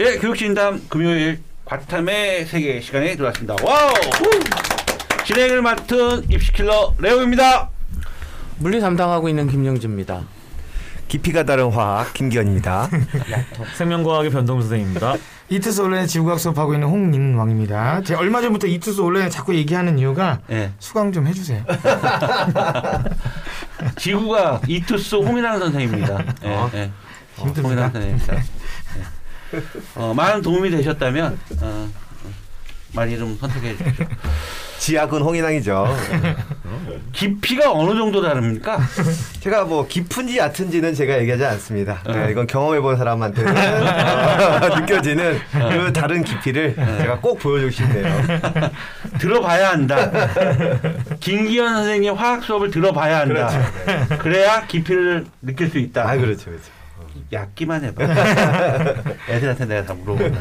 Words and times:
예, 0.00 0.16
교육진담 0.16 0.86
금요일 0.88 1.42
과탐의 1.66 2.46
세계 2.46 2.80
시간에 2.80 3.14
들어왔습니다. 3.16 3.54
와우! 3.62 3.92
진행을 5.26 5.60
맡은 5.60 6.24
입시킬러 6.30 6.94
레오입니다. 6.96 7.68
물리 8.60 8.80
담당하고 8.80 9.28
있는 9.28 9.46
김영주입니다. 9.46 10.22
깊이가 11.08 11.42
다른 11.42 11.70
화학 11.70 12.14
김기현입니다. 12.14 12.88
생명과학의 13.76 14.30
변동 14.30 14.62
선생입니다. 14.62 15.16
이투스 15.50 15.82
온라인 15.82 16.06
지구과학 16.06 16.40
수업하고 16.40 16.72
있는 16.72 16.88
홍민왕입니다. 16.88 18.02
제가 18.02 18.20
얼마 18.20 18.40
전부터 18.40 18.68
이투스 18.68 19.02
온라인 19.02 19.28
자꾸 19.28 19.54
얘기하는 19.54 19.98
이유가 19.98 20.40
예. 20.50 20.70
수강 20.78 21.12
좀 21.12 21.26
해주세요. 21.26 21.62
지구가 23.98 24.62
이투스 24.66 25.16
홍인환 25.16 25.58
선생입니다. 25.58 26.24
예, 26.44 26.48
예. 26.48 26.90
어, 27.36 27.44
힘듭니다. 27.44 27.62
홍인환 27.68 27.92
선생입니다. 27.92 28.42
예. 29.54 29.62
어, 29.94 30.14
많은 30.14 30.42
도움이 30.42 30.70
되셨다면 30.70 31.38
어, 31.60 31.64
어, 31.64 31.88
많이 32.92 33.16
좀 33.18 33.36
선택해 33.40 33.76
주십시오. 33.76 34.06
지약은 34.78 35.20
홍인왕이죠. 35.20 35.94
깊이가 37.12 37.70
어느 37.70 37.94
정도 37.98 38.22
다릅니까? 38.22 38.78
제가 39.40 39.64
뭐 39.64 39.86
깊은지 39.86 40.38
얕은지는 40.38 40.94
제가 40.94 41.18
얘기하지 41.20 41.44
않습니다. 41.44 42.00
어. 42.06 42.12
네, 42.12 42.30
이건 42.30 42.46
경험해본 42.46 42.96
사람한테는 42.96 43.54
어, 43.56 44.68
느껴지는 44.80 45.38
그 45.52 45.92
다른 45.92 46.24
깊이를 46.24 46.74
제가 46.74 47.18
꼭 47.20 47.38
보여주고 47.40 47.70
싶네요. 47.70 48.22
들어봐야 49.18 49.70
한다. 49.72 50.10
김기현 51.20 51.74
선생님 51.74 52.14
화학 52.14 52.42
수업을 52.42 52.70
들어봐야 52.70 53.20
한다. 53.20 53.50
그래야 54.18 54.66
깊이를 54.66 55.26
느낄 55.42 55.68
수 55.68 55.78
있다. 55.78 56.08
아 56.08 56.16
그렇죠, 56.16 56.46
그렇죠. 56.46 56.79
얕기만 57.32 57.84
해봐. 57.84 58.02
애들한테 59.28 59.66
내가 59.66 59.86
다 59.86 59.94
물어본다. 59.94 60.38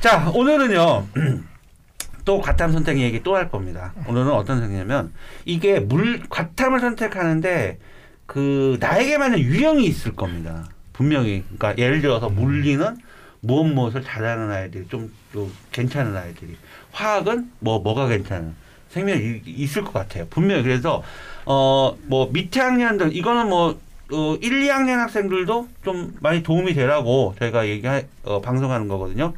자, 0.00 0.30
오늘은요. 0.34 1.06
또 2.24 2.40
과탐 2.40 2.72
선택 2.72 2.98
얘기 2.98 3.22
또 3.22 3.34
할 3.36 3.50
겁니다. 3.50 3.92
오늘은 4.06 4.30
어떤 4.32 4.60
선택이냐면 4.60 5.12
이게 5.44 5.80
물 5.80 6.22
과탐을 6.28 6.80
선택하는데 6.80 7.78
그 8.26 8.76
나에게 8.80 9.18
맞는 9.18 9.38
유형이 9.38 9.84
있을 9.86 10.14
겁니다. 10.14 10.68
분명히. 10.92 11.42
그러니까 11.56 11.74
예를 11.82 12.00
들어서 12.02 12.28
물리는 12.28 12.96
무엇 13.40 13.64
무엇을 13.64 14.04
잘하는 14.04 14.50
아이들이 14.50 14.86
좀, 14.88 15.10
좀 15.32 15.50
괜찮은 15.72 16.14
아이들이 16.16 16.56
화학은 16.92 17.50
뭐 17.60 17.78
뭐가 17.80 18.06
괜찮은 18.08 18.54
생명이 18.90 19.40
있을 19.46 19.82
것 19.82 19.92
같아요. 19.94 20.26
분명히 20.28 20.62
그래서 20.62 21.02
어 21.46 21.96
뭐 22.06 22.28
밑에 22.32 22.60
학년들 22.60 23.16
이거는 23.16 23.48
뭐 23.48 23.80
어, 24.12 24.36
1, 24.40 24.62
2학년 24.62 24.96
학생들도 24.98 25.68
좀 25.84 26.14
많이 26.20 26.42
도움이 26.42 26.74
되라고 26.74 27.34
저희가 27.38 27.68
얘기 27.68 27.86
어, 28.24 28.40
방송하는 28.40 28.88
거거든요. 28.88 29.34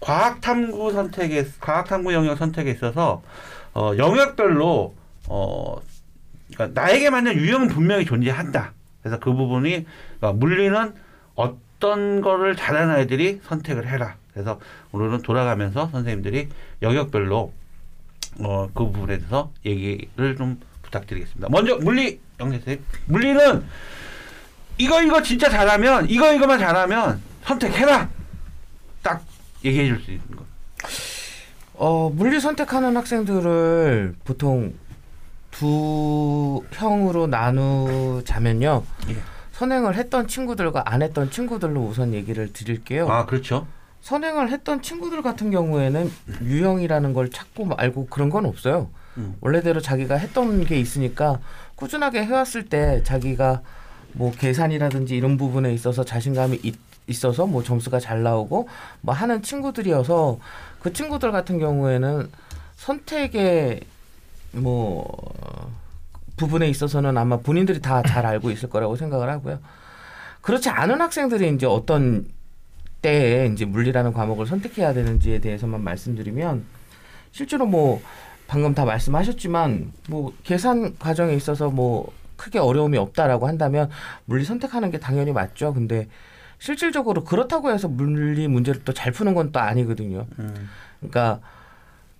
과학 0.00 0.40
탐구 0.40 0.92
선택에 0.92 1.46
과학 1.60 1.86
탐구 1.86 2.12
영역 2.12 2.36
선택에 2.36 2.70
있어서 2.72 3.22
어, 3.74 3.92
영역별로 3.96 4.94
어 5.28 5.80
그러니까 6.52 6.80
나에게 6.80 7.10
맞는 7.10 7.34
유형은 7.36 7.68
분명히 7.68 8.04
존재한다. 8.04 8.72
그래서 9.02 9.18
그 9.18 9.32
부분이 9.32 9.86
그러니까 10.18 10.32
물리는 10.32 10.94
어떤 11.34 12.20
거를 12.20 12.56
잘하는 12.56 12.94
아이들이 12.94 13.40
선택을 13.44 13.88
해라. 13.88 14.16
그래서 14.32 14.60
오늘은 14.92 15.22
돌아가면서 15.22 15.88
선생님들이 15.92 16.48
영역별로 16.82 17.52
어, 18.40 18.68
그 18.74 18.84
부분에 18.84 19.18
대해서 19.18 19.50
얘기를 19.64 20.36
좀 20.36 20.60
부탁드리겠습니다. 20.82 21.48
먼저 21.50 21.76
물리 21.78 22.20
영재 22.40 22.58
선생님. 22.58 22.84
물리는 23.06 23.64
이거 24.78 25.02
이거 25.02 25.22
진짜 25.22 25.48
잘하면 25.48 26.08
이거 26.10 26.32
이거만 26.32 26.58
잘하면 26.58 27.20
선택해라. 27.44 28.08
딱 29.02 29.22
얘기해 29.64 29.86
줄 29.88 30.00
수 30.02 30.10
있는 30.10 30.26
거. 30.36 30.44
어, 31.74 32.10
물리 32.14 32.40
선택하는 32.40 32.96
학생들을 32.96 34.14
보통 34.24 34.74
두 35.50 36.62
형으로 36.72 37.26
나누자면요. 37.26 38.82
예. 39.10 39.16
선행을 39.52 39.94
했던 39.94 40.26
친구들과 40.26 40.82
안 40.86 41.02
했던 41.02 41.30
친구들로 41.30 41.80
우선 41.82 42.14
얘기를 42.14 42.52
드릴게요. 42.52 43.08
아 43.08 43.26
그렇죠. 43.26 43.66
선행을 44.00 44.50
했던 44.50 44.82
친구들 44.82 45.22
같은 45.22 45.50
경우에는 45.52 46.10
유형이라는 46.42 47.12
걸 47.12 47.30
찾고 47.30 47.70
알고 47.76 48.06
그런 48.08 48.30
건 48.30 48.46
없어요. 48.46 48.90
음. 49.18 49.36
원래대로 49.40 49.80
자기가 49.80 50.16
했던 50.16 50.64
게 50.64 50.80
있으니까 50.80 51.38
꾸준하게 51.76 52.24
해왔을 52.24 52.64
때 52.64 53.02
자기가 53.04 53.60
뭐 54.12 54.30
계산이라든지 54.32 55.16
이런 55.16 55.36
부분에 55.36 55.72
있어서 55.74 56.04
자신감이 56.04 56.60
있, 56.62 56.74
있어서 57.06 57.46
뭐 57.46 57.62
점수가 57.62 57.98
잘 58.00 58.22
나오고 58.22 58.68
뭐 59.00 59.14
하는 59.14 59.42
친구들이어서 59.42 60.38
그 60.80 60.92
친구들 60.92 61.32
같은 61.32 61.58
경우에는 61.58 62.28
선택의 62.76 63.80
뭐 64.52 65.06
부분에 66.36 66.68
있어서는 66.68 67.16
아마 67.16 67.38
본인들이 67.38 67.80
다 67.80 68.02
잘 68.02 68.26
알고 68.26 68.50
있을 68.50 68.68
거라고 68.68 68.96
생각을 68.96 69.30
하고요. 69.30 69.58
그렇지 70.40 70.68
않은 70.68 71.00
학생들이 71.00 71.54
이제 71.54 71.66
어떤 71.66 72.26
때에 73.00 73.46
이제 73.46 73.64
물리라는 73.64 74.12
과목을 74.12 74.46
선택해야 74.46 74.92
되는지에 74.92 75.38
대해서만 75.40 75.82
말씀드리면 75.82 76.64
실제로 77.32 77.66
뭐 77.66 78.02
방금 78.46 78.74
다 78.74 78.84
말씀하셨지만 78.84 79.92
뭐 80.08 80.32
계산 80.44 80.96
과정에 80.98 81.34
있어서 81.34 81.70
뭐 81.70 82.12
크게 82.42 82.58
어려움이 82.58 82.98
없다라고 82.98 83.46
한다면 83.46 83.88
물리 84.24 84.44
선택하는 84.44 84.90
게 84.90 84.98
당연히 84.98 85.32
맞죠. 85.32 85.72
근데 85.72 86.08
실질적으로 86.58 87.22
그렇다고 87.24 87.70
해서 87.70 87.86
물리 87.88 88.48
문제를 88.48 88.82
또 88.84 88.92
잘 88.92 89.12
푸는 89.12 89.34
건 89.34 89.52
또 89.52 89.60
아니거든요. 89.60 90.26
음. 90.40 90.68
그러니까 90.98 91.40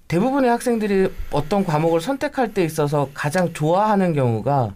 대부분의 0.09 0.49
학생들이 0.51 1.13
어떤 1.33 1.65
과목을 1.65 2.01
선택할 2.01 2.55
때 2.55 2.63
있어서 2.65 3.09
가장 3.15 3.53
좋아하는 3.53 4.13
경우가 4.13 4.75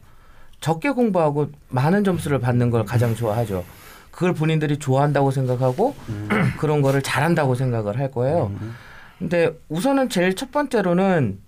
적게 0.61 0.91
공부하고 0.91 1.51
많은 1.69 2.03
점수를 2.03 2.41
받는 2.41 2.71
걸 2.71 2.85
가장 2.85 3.15
좋아하죠. 3.15 3.65
그걸 4.11 4.33
본인들이 4.35 4.79
좋아한다고 4.79 5.31
생각하고 5.31 5.95
음. 6.09 6.29
그런 6.59 6.83
거를 6.83 7.03
잘한다고 7.03 7.55
생각을 7.55 7.99
할 7.99 8.11
거예요. 8.11 8.51
음. 8.61 8.75
근데 9.19 9.57
우선은 9.69 10.09
제일 10.09 10.35
첫 10.35 10.51
번째로는 10.51 11.39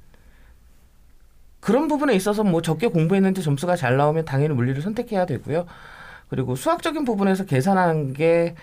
그런 1.69 1.87
부분에 1.87 2.15
있어서 2.15 2.45
뭐 2.45 2.63
적게 2.63 2.87
공부했는데 2.89 3.43
점수가 3.43 3.77
잘 3.77 3.99
나오면 3.99 4.25
당연히 4.25 4.55
물리를 4.55 4.81
선택해야 4.81 5.27
되고요. 5.27 5.67
그리고 6.31 6.57
수학적인 6.57 7.05
부분에서 7.05 7.45
계산하는 7.45 8.15
게 8.15 8.55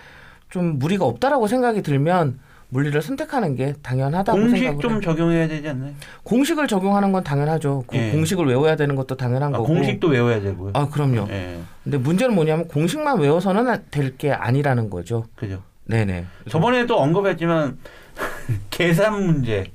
좀 0.48 0.78
무리가 0.78 1.04
없다라고 1.04 1.48
생각이 1.48 1.82
들면 1.82 2.38
물리를 2.68 3.02
선택하는 3.02 3.56
게 3.56 3.74
당연하다고 3.82 4.38
공식 4.38 4.56
생각을 4.58 4.80
좀 4.80 4.92
해요. 4.92 5.00
적용해야 5.00 5.48
되지 5.48 5.68
않나요? 5.68 5.92
공식을 6.22 6.68
적용하는 6.68 7.10
건 7.10 7.24
당연하죠. 7.24 7.82
그 7.88 7.96
예. 7.96 8.12
공식을 8.12 8.46
외워야 8.46 8.76
되는 8.76 8.94
것도 8.94 9.16
당연한 9.16 9.54
아, 9.54 9.58
거고. 9.58 9.74
공식도 9.74 10.06
외워야 10.08 10.40
되고요. 10.40 10.70
아 10.74 10.88
그럼요. 10.88 11.26
예, 11.30 11.58
근데 11.82 11.98
문제는 11.98 12.34
뭐냐면 12.34 12.68
공식만 12.68 13.18
외워서는 13.18 13.82
될 13.90 14.16
게 14.16 14.30
아니라는 14.32 14.88
거죠. 14.88 15.24
그죠. 15.34 15.62
네네. 15.86 16.26
저번에도 16.48 16.96
언급했지만 17.00 17.76
계산 18.70 19.26
문제, 19.26 19.72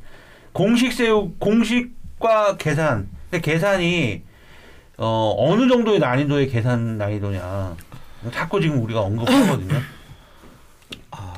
공식 0.53 0.93
세우 0.93 1.31
공식과 1.37 2.55
계산. 2.57 3.09
근데 3.31 3.39
계산이 3.39 4.23
어, 4.97 5.35
어느 5.37 5.67
정도의 5.69 5.99
난이도의 5.99 6.49
계산 6.49 6.97
난이도냐. 6.97 7.75
자꾸 8.33 8.61
지금 8.61 8.83
우리가 8.83 8.99
언급하거든요. 9.01 9.79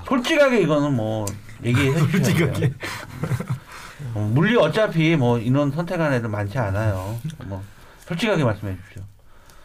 솔직하게 0.07 0.61
이거는 0.61 0.93
뭐 0.95 1.25
얘기해 1.63 1.93
주시면 2.11 2.53
돼요. 2.53 2.71
어, 4.15 4.29
물리 4.33 4.57
어차피 4.57 5.15
뭐 5.15 5.39
인원 5.39 5.71
선택하는 5.71 6.17
애들 6.17 6.27
많지 6.29 6.57
않아요. 6.57 7.17
뭐 7.45 7.63
솔직하게 8.05 8.43
말씀해 8.43 8.75
주십시오. 8.75 9.03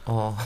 어 0.07 0.37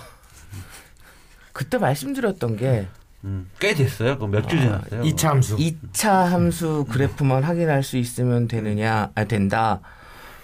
그때 1.52 1.78
말씀드렸던 1.78 2.56
게 2.56 2.88
음, 3.24 3.50
꽤 3.60 3.74
됐어요. 3.74 4.18
그 4.18 4.24
몇주 4.24 4.56
아, 4.56 4.60
지났어요. 4.60 5.02
이차 5.02 5.30
함수. 5.30 5.56
2차 5.56 6.24
함수 6.24 6.86
그래프만 6.90 7.44
확인할 7.44 7.82
수 7.82 7.96
있으면 7.96 8.48
되느냐, 8.48 9.10
아, 9.14 9.24
된다. 9.24 9.80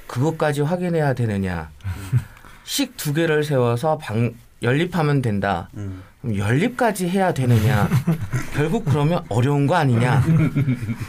그것까지 0.09 0.63
확인해야 0.63 1.15
되느냐. 1.15 1.71
식 2.65 2.97
두 2.97 3.15
개를 3.15 3.45
세워서 3.45 3.99
방, 3.99 4.35
연립하면 4.63 5.23
된다. 5.23 5.69
음. 5.77 6.03
그럼 6.21 6.37
연립까지 6.37 7.09
해야 7.09 7.33
되느냐. 7.33 7.89
결국 8.55 8.85
그러면 8.85 9.23
어려운 9.29 9.67
거 9.69 9.77
아니냐. 9.77 10.23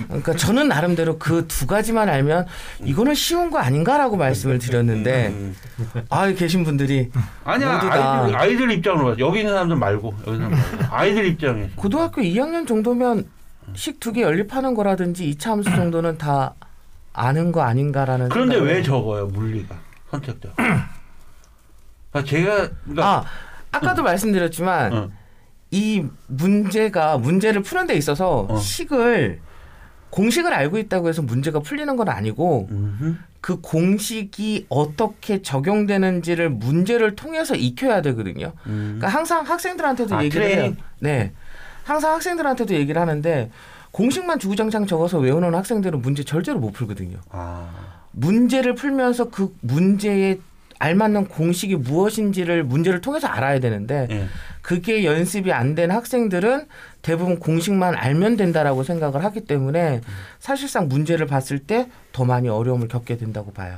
그러니까 0.07 0.33
저는 0.35 0.67
나름대로 0.67 1.17
그 1.17 1.47
두 1.47 1.65
가지만 1.65 2.07
알면 2.09 2.45
이거는 2.83 3.15
쉬운 3.15 3.49
거 3.49 3.57
아닌가라고 3.57 4.15
말씀을 4.17 4.59
드렸는데, 4.59 5.29
음. 5.29 5.55
아, 6.09 6.27
계신 6.31 6.63
분들이 6.63 7.09
아니야 7.43 7.79
아이들, 7.81 8.37
아이들 8.37 8.71
입장으로 8.71 9.07
봐. 9.11 9.15
여기 9.19 9.39
있는 9.39 9.53
사람들 9.53 9.75
말고 9.77 10.13
여기 10.27 10.37
있는 10.37 10.55
사람들. 10.55 10.85
아이들 10.91 11.25
입장에서 11.25 11.69
고등학교 11.75 12.21
2학년 12.21 12.67
정도면 12.67 13.25
식 13.73 13.99
두 13.99 14.13
개 14.13 14.21
연립하는 14.21 14.73
거라든지 14.75 15.29
2차 15.31 15.49
함수 15.49 15.69
정도는 15.71 16.17
다 16.19 16.53
아는 17.13 17.51
거 17.51 17.61
아닌가라는 17.61 18.29
그런데 18.29 18.55
생각을 18.55 18.75
왜 18.75 18.83
적어요 18.83 19.27
물리가 19.27 19.75
선택자 20.11 20.49
그러니까 20.55 22.23
제가 22.25 22.69
그러니까 22.83 23.07
아 23.07 23.25
아까도 23.71 24.03
말씀드렸지만 24.03 24.93
어. 24.93 25.09
이 25.71 26.03
문제가 26.27 27.17
문제를 27.17 27.61
푸는 27.61 27.87
데 27.87 27.95
있어서 27.95 28.47
어. 28.49 28.57
식을 28.57 29.39
공식을 30.09 30.51
알고 30.53 30.79
있다고 30.79 31.07
해서 31.07 31.21
문제가 31.21 31.59
풀리는 31.59 31.95
건 31.95 32.09
아니고 32.09 32.67
음흠. 32.71 33.15
그 33.41 33.61
공식이 33.61 34.65
어떻게 34.69 35.41
적용되는지를 35.41 36.49
문제를 36.49 37.15
통해서 37.15 37.55
익혀야 37.55 38.01
되거든요. 38.01 38.53
음. 38.65 38.97
그러니까 38.97 39.07
항상 39.07 39.45
학생들한테도 39.45 40.15
아, 40.15 40.23
얘기를 40.23 40.45
해요. 40.45 40.55
트레이닝? 40.55 40.77
네. 40.99 41.31
항상 41.83 42.13
학생들한테도 42.13 42.73
얘기를 42.73 42.99
하는데 42.99 43.49
공식만 43.91 44.39
주구장창 44.39 44.85
적어서 44.85 45.17
외우는 45.19 45.53
학생들은 45.55 46.01
문제 46.01 46.23
절대로 46.23 46.59
못 46.59 46.71
풀거든요. 46.71 47.17
아. 47.29 47.69
문제를 48.11 48.75
풀면서 48.75 49.29
그 49.29 49.55
문제에 49.61 50.39
알맞는 50.81 51.27
공식이 51.27 51.75
무엇인지를 51.75 52.63
문제를 52.63 53.01
통해서 53.01 53.27
알아야 53.27 53.59
되는데 53.59 54.07
예. 54.11 54.27
그게 54.61 55.03
연습이 55.03 55.51
안 55.51 55.75
된 55.75 55.91
학생들은 55.91 56.67
대부분 57.01 57.37
공식만 57.39 57.95
알면 57.95 58.37
된다라고 58.37 58.83
생각을 58.83 59.23
하기 59.25 59.41
때문에 59.41 59.99
사실상 60.39 60.87
문제를 60.87 61.25
봤을 61.27 61.59
때 61.59 61.87
더 62.13 62.23
많이 62.25 62.47
어려움을 62.49 62.87
겪게 62.87 63.17
된다고 63.17 63.51
봐요. 63.51 63.77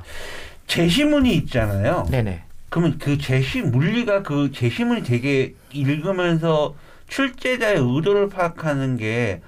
제시문이 0.68 1.34
있잖아요. 1.36 2.06
네네. 2.10 2.44
그러면 2.70 2.98
그 3.00 3.18
제시 3.18 3.62
물리가 3.62 4.22
그 4.24 4.52
제시문이 4.54 5.04
되게 5.04 5.54
읽으면서 5.74 6.76
출제자의 7.08 7.78
의도를 7.80 8.30
파악하는 8.30 8.98
게 8.98 9.42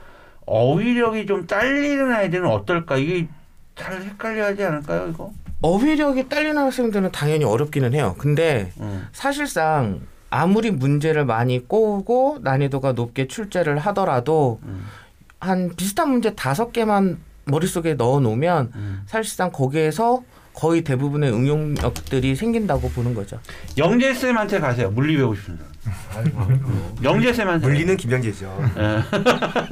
어휘력이 0.46 1.26
좀 1.26 1.48
딸리는 1.48 2.12
아이들은 2.12 2.46
어떨까? 2.48 2.98
이게 2.98 3.28
잘 3.76 4.02
헷갈려하지 4.02 4.64
않을까요, 4.64 5.10
이거? 5.10 5.32
어휘력이 5.62 6.28
딸리는 6.28 6.58
학생들은 6.58 7.12
당연히 7.12 7.46
어렵기는 7.46 7.94
해요. 7.94 8.16
근데 8.18 8.72
음. 8.80 9.08
사실상 9.14 10.02
아무리 10.30 10.72
문제를 10.72 11.26
많이 11.26 11.66
꼬고 11.66 12.40
난이도가 12.42 12.94
높게 12.94 13.28
출제를 13.28 13.80
하더라도 13.80 14.60
음. 14.64 14.86
한 15.40 15.72
비슷한 15.76 16.10
문제 16.10 16.34
다섯 16.36 16.72
개만 16.74 17.20
머릿속에 17.46 17.94
넣어 17.94 18.20
놓으면 18.20 18.72
음. 18.76 19.04
사실상 19.06 19.52
거기에서 19.52 20.24
거의 20.54 20.84
대부분의 20.84 21.32
응용력들이 21.32 22.36
생긴다고 22.36 22.90
보는 22.90 23.14
거죠. 23.14 23.40
영재 23.78 24.14
쌤한테 24.14 24.60
가세요. 24.60 24.92
물리 24.92 25.18
배우고 25.18 25.36
싶은 25.36 25.58
사람. 25.58 25.73
영재 27.04 27.34
쌤한테. 27.34 27.66
물리는 27.68 27.98
김영재죠. 27.98 28.72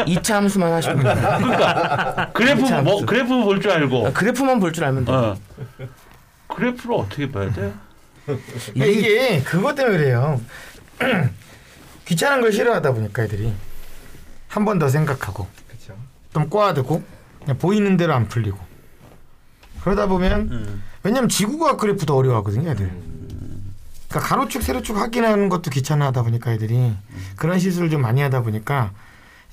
이차 0.05 0.37
함수만 0.37 0.73
하시면 0.73 0.99
돼요. 1.03 1.15
그러니까 1.39 2.31
그래프 2.33 2.65
참. 2.65 2.83
뭐 2.83 3.05
그래프 3.05 3.27
볼 3.43 3.61
줄 3.61 3.71
알고. 3.71 4.07
아, 4.07 4.11
그래프만 4.13 4.59
볼 4.59 4.71
줄 4.73 4.83
알면 4.85 5.05
돼요. 5.05 5.17
어. 5.17 5.35
그래프를 6.47 6.95
어떻게 6.95 7.31
봐야 7.31 7.51
돼? 7.51 7.73
그러니까 8.25 8.85
이게 8.85 9.41
그것 9.43 9.75
때문에 9.75 9.97
그래요. 9.97 10.41
귀찮은 12.05 12.41
걸 12.41 12.51
싫어하다 12.51 12.91
보니까 12.93 13.23
애들이 13.23 13.53
한 14.47 14.65
번 14.65 14.79
더 14.79 14.89
생각하고 14.89 15.47
그렇죠. 15.67 15.95
좀 16.33 16.49
꼬아두고 16.49 17.01
그냥 17.39 17.57
보이는 17.57 17.95
대로 17.95 18.13
안 18.13 18.27
풀리고 18.27 18.57
그러다 19.81 20.07
보면 20.07 20.41
음. 20.51 20.83
왜냐면 21.03 21.29
지구과학 21.29 21.77
그래프도 21.77 22.15
어려워하거든요 22.15 22.69
애들. 22.71 22.91
그러니까 24.11 24.19
가로축 24.19 24.61
세로축 24.61 24.97
확인하는 24.97 25.47
것도 25.49 25.71
귀찮아하다 25.71 26.23
보니까 26.23 26.51
애들이 26.51 26.93
그런 27.37 27.57
실수를 27.59 27.89
좀 27.89 28.01
많이 28.01 28.21
하다 28.21 28.41
보니까 28.41 28.91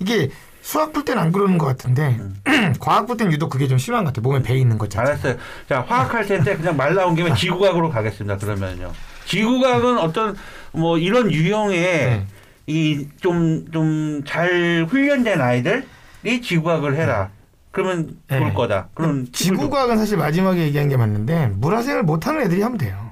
이게 0.01 0.31
수학 0.63 0.93
풀 0.93 1.05
때는 1.05 1.23
안 1.23 1.33
그러는 1.33 1.57
것 1.59 1.67
같은데 1.67 2.19
과학 2.81 3.07
풀 3.07 3.17
때는 3.17 3.33
유독 3.33 3.49
그게 3.51 3.69
좀 3.69 3.79
심한 3.79 4.05
것 4.05 4.13
같아요. 4.13 4.23
몸에 4.29 4.43
배 4.43 4.57
있는 4.57 4.77
것 4.77 4.91
자체. 4.91 5.11
알았어요. 5.13 5.37
자, 5.69 5.81
화학할 5.87 6.27
텐데 6.27 6.57
그냥 6.57 6.77
말 6.77 6.95
나온 6.95 7.15
김에 7.15 7.33
지구과학으로 7.35 7.91
가겠습니다. 7.91 8.37
그러면요. 8.37 8.93
지구과학은 9.27 9.99
어떤 9.99 10.37
뭐 10.73 10.99
이런 10.99 11.31
유형의 11.33 11.81
네. 11.81 12.27
이좀 12.67 13.67
좀 13.73 14.23
잘 14.27 14.85
훈련된 14.89 15.41
아이들이 15.41 16.43
지구과학을 16.43 16.97
해라. 16.97 17.31
그러면 17.71 18.17
좋을 18.29 18.41
네. 18.41 18.53
거다. 18.53 18.89
그런 18.95 19.13
팁을 19.25 19.25
좀- 19.27 19.33
지구과학은 19.33 19.97
사실 19.97 20.17
마지막에 20.19 20.61
얘기한 20.63 20.89
게 20.89 20.97
맞는데 20.97 21.53
물화생을 21.55 22.03
못하는 22.03 22.43
애들이 22.43 22.61
하면 22.63 22.77
돼요. 22.77 23.08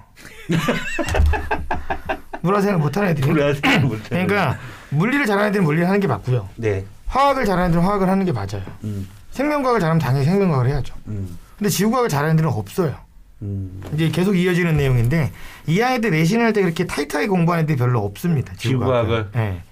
물화생을 2.42 2.78
못하는 2.78 3.08
애들이. 3.10 3.26
불안해서 3.28 3.60
못해. 3.80 4.08
그러니까 4.26 4.58
물리를 4.90 5.26
잘하는 5.26 5.48
애들은 5.50 5.64
물리를 5.64 5.86
하는 5.86 6.00
게 6.00 6.06
맞고요. 6.06 6.48
네. 6.56 6.84
화학을 7.06 7.44
잘하는 7.44 7.70
애들은 7.70 7.82
화학을 7.84 8.08
하는 8.08 8.24
게 8.24 8.32
맞아요. 8.32 8.62
음. 8.84 9.08
생명과학을 9.32 9.80
잘하면 9.80 9.98
당연히 10.00 10.24
생명과학을 10.24 10.70
해야죠. 10.70 10.94
음. 11.08 11.38
근데 11.58 11.68
지구과학을 11.70 12.08
잘하는 12.08 12.34
애들은 12.34 12.50
없어요. 12.50 12.94
음. 13.42 13.82
이제 13.94 14.08
계속 14.10 14.34
이어지는 14.36 14.76
내용인데 14.76 15.32
이 15.66 15.82
아이들 15.82 16.10
내신할 16.10 16.52
때 16.52 16.62
그렇게 16.62 16.86
타이트하게 16.86 17.26
공부하는 17.28 17.64
애들이 17.64 17.76
별로 17.76 18.04
없습니다. 18.04 18.54
지구과학을? 18.56 19.28
네. 19.32 19.62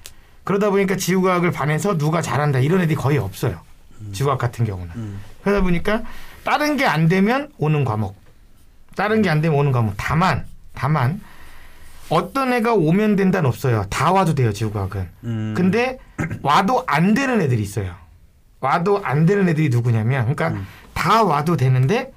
그러다 0.44 0.70
보니까 0.70 0.96
지구과학을 0.96 1.50
반해서 1.52 1.96
누가 1.96 2.20
잘한다 2.20 2.58
이런 2.58 2.80
애들이 2.80 2.94
거의 2.96 3.18
없어요. 3.18 3.60
지구과학 4.12 4.38
같은 4.38 4.64
경우는. 4.66 4.90
음. 4.96 5.20
그러다 5.42 5.62
보니까 5.62 6.02
다른 6.44 6.76
게 6.76 6.84
안 6.84 7.08
되면 7.08 7.50
오는 7.56 7.84
과목, 7.84 8.16
다른 8.96 9.22
게 9.22 9.30
안 9.30 9.40
되면 9.40 9.58
오는 9.58 9.72
과목. 9.72 9.94
다만 9.96 10.44
다만 10.74 11.20
어떤 12.10 12.52
애가 12.52 12.74
오면 12.74 13.16
된다는 13.16 13.48
없어요. 13.48 13.86
다 13.88 14.12
와도 14.12 14.34
돼요 14.34 14.52
지구과학은. 14.52 15.08
음. 15.24 15.54
근데 15.56 15.98
와도 16.42 16.84
안 16.86 17.14
되는 17.14 17.40
애들이 17.40 17.62
있어요. 17.62 17.94
와도 18.60 19.02
안 19.04 19.26
되는 19.26 19.48
애들이 19.48 19.68
누구냐면, 19.68 20.22
그러니까 20.22 20.48
음. 20.48 20.66
다 20.92 21.22
와도 21.22 21.56
되는데 21.56 22.12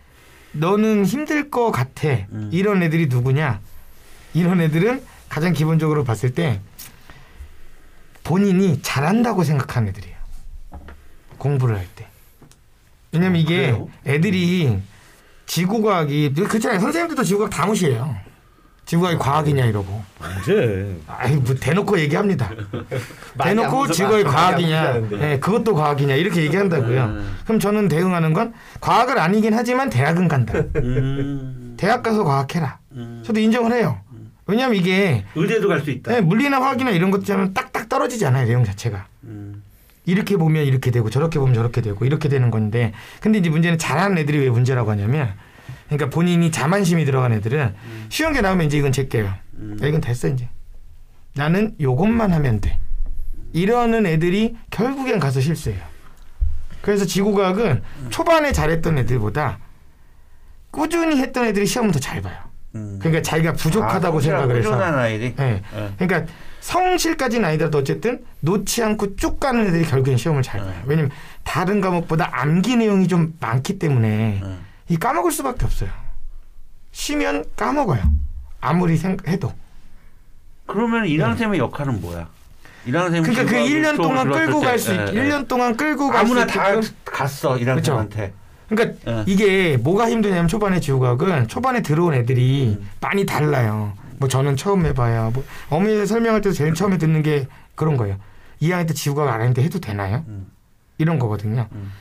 너는 0.51 1.05
힘들 1.05 1.49
것 1.49 1.71
같아. 1.71 2.09
음. 2.31 2.49
이런 2.51 2.83
애들이 2.83 3.07
누구냐? 3.07 3.59
이런 4.33 4.61
애들은 4.61 5.03
가장 5.29 5.53
기본적으로 5.53 6.03
봤을 6.03 6.33
때 6.33 6.61
본인이 8.23 8.81
잘한다고 8.81 9.43
생각하는 9.43 9.89
애들이에요. 9.89 10.17
공부를 11.37 11.77
할 11.77 11.87
때. 11.95 12.07
왜냐면 13.11 13.35
아, 13.35 13.39
이게 13.39 13.57
그래요? 13.57 13.89
애들이 14.05 14.79
지구과학이 15.45 16.33
그렇잖아요. 16.33 16.79
선생님들도 16.79 17.23
지구과학 17.23 17.51
다 17.51 17.65
무시해요. 17.65 18.15
지구과학이 18.87 19.17
과학이냐 19.19 19.65
이러고. 19.65 20.01
언제? 20.19 20.95
아이 21.07 21.35
뭐 21.35 21.53
대놓고 21.53 21.99
얘기합니다. 21.99 22.49
대놓고 23.43 23.85
많이 23.85 24.23
과학이냐. 24.23 25.01
예, 25.11 25.39
그것도 25.39 25.75
과학이냐 25.75 26.15
이렇게 26.15 26.41
얘기한다고요. 26.43 27.03
음. 27.03 27.35
그럼 27.43 27.59
저는 27.59 27.89
대응하는 27.89 28.31
건 28.33 28.53
과학을 28.79 29.19
아니긴 29.19 29.53
하지만 29.53 29.89
대학은 29.89 30.29
간다. 30.29 30.53
음. 30.77 31.75
대학 31.77 32.01
가서 32.01 32.23
과학해라. 32.23 32.79
음. 32.93 33.21
저도 33.25 33.39
인정을 33.41 33.73
해요. 33.73 33.99
왜냐하면 34.45 34.77
이게 34.77 35.25
의대도 35.35 35.67
갈 35.67 35.81
수 35.81 35.91
있다. 35.91 36.15
예, 36.15 36.21
물리나 36.21 36.61
화학이나 36.61 36.91
이런 36.91 37.11
것처럼 37.11 37.53
딱딱 37.53 37.89
떨어지잖아요 37.89 38.47
내용 38.47 38.63
자체가. 38.63 39.05
음. 39.25 39.61
이렇게 40.05 40.37
보면 40.37 40.63
이렇게 40.63 40.91
되고 40.91 41.09
저렇게 41.09 41.37
보면 41.37 41.53
저렇게 41.53 41.81
되고 41.81 42.05
이렇게 42.05 42.29
되는 42.29 42.49
건데 42.49 42.93
근데 43.19 43.39
이제 43.39 43.49
문제는 43.49 43.77
잘하는 43.77 44.17
애들이 44.17 44.39
왜 44.39 44.49
문제라고 44.49 44.89
하냐면 44.91 45.33
그러니까 45.87 46.09
본인이 46.09 46.51
자만심이 46.51 47.05
들어간 47.05 47.31
애들은 47.33 47.73
쉬운 48.09 48.33
게 48.33 48.41
나오면 48.41 48.67
이제 48.67 48.77
이건 48.77 48.91
제껴요. 48.91 49.33
음. 49.55 49.77
야, 49.81 49.87
이건 49.87 50.01
됐어 50.01 50.27
이제. 50.27 50.47
나는 51.35 51.75
요것만 51.79 52.33
하면 52.33 52.59
돼. 52.61 52.77
이러는 53.53 54.05
애들이 54.05 54.55
결국엔 54.69 55.19
가서 55.19 55.39
실수해요. 55.39 55.81
그래서 56.81 57.05
지구과학은 57.05 57.81
초반에 58.09 58.51
잘했던 58.51 58.97
애들보다 58.99 59.59
꾸준히 60.71 61.17
했던 61.21 61.45
애들이 61.45 61.65
시험을 61.65 61.91
더 61.91 61.99
잘 61.99 62.21
봐요. 62.21 62.35
음. 62.75 62.99
그러니까 62.99 63.21
자기가 63.21 63.53
부족하다고 63.53 64.17
아, 64.17 64.21
생각을 64.21 64.57
해서. 64.57 64.69
꾸준한 64.71 64.95
아이들이. 64.99 65.33
예. 65.39 65.61
예. 65.75 65.91
그러니까 65.97 66.31
성실까지는 66.59 67.47
아니더라도 67.47 67.77
어쨌든 67.77 68.23
놓지 68.41 68.83
않고 68.83 69.15
쭉 69.15 69.39
가는 69.39 69.65
애들이 69.67 69.85
결국엔 69.85 70.17
시험을 70.17 70.43
잘 70.43 70.59
봐요. 70.59 70.69
네. 70.71 70.81
왜냐면 70.85 71.11
다른 71.43 71.79
과목보다 71.81 72.29
암기 72.33 72.75
내용이 72.75 73.07
좀 73.07 73.33
많기 73.39 73.79
때문에 73.79 74.41
음. 74.43 74.59
이 74.89 74.97
까먹을 74.97 75.31
수밖에 75.31 75.65
없어요. 75.65 75.89
쉬면 76.91 77.45
까먹어요. 77.55 78.01
아무리 78.61 78.97
생각해도. 78.97 79.53
그러면 80.65 81.05
이랑 81.05 81.35
쌤의 81.37 81.59
역할은 81.59 82.01
뭐야? 82.01 82.27
이랑 82.85 83.11
쌤 83.11 83.23
그러니까 83.23 83.45
그 83.45 83.57
1년 83.57 83.97
동안 83.97 84.29
끌고 84.31 84.59
갈 84.61 84.79
수 84.79 84.93
있, 84.93 84.97
예, 84.97 85.05
1년 85.05 85.47
동안 85.47 85.75
끌고 85.75 86.09
갈수 86.09 86.31
아무나 86.33 86.45
다 86.45 86.79
갔어 87.05 87.57
이랑 87.57 87.77
그쵸. 87.77 87.93
쌤한테. 87.93 88.33
그러니까 88.69 89.11
예. 89.11 89.23
이게 89.27 89.77
뭐가 89.77 90.09
힘드냐면 90.09 90.47
초반에 90.47 90.79
지우각은 90.79 91.47
초반에 91.47 91.81
들어온 91.81 92.13
애들이 92.13 92.77
음. 92.79 92.89
많이 92.99 93.25
달라요. 93.25 93.93
뭐 94.17 94.27
저는 94.27 94.55
처음 94.57 94.85
해봐요. 94.85 95.31
뭐 95.33 95.43
어머니 95.69 96.05
설명할 96.05 96.41
때도 96.41 96.53
제일 96.53 96.73
처음에 96.73 96.97
듣는 96.97 97.23
게 97.23 97.47
그런 97.75 97.95
거예요. 97.97 98.17
이 98.59 98.71
아이한테 98.71 98.93
지우각 98.93 99.27
안 99.27 99.39
했는데 99.41 99.63
해도 99.63 99.79
되나요? 99.79 100.23
음. 100.27 100.47
이런 100.97 101.19
거거든요. 101.19 101.67
음. 101.73 101.91